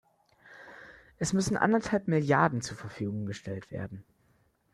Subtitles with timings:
[1.19, 4.03] Es müssen anderthalb Milliarden zur Verfügung gestellt werden.